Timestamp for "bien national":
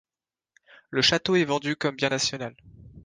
1.95-2.55